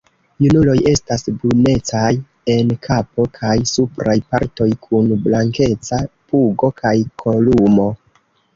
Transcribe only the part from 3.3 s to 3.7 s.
kaj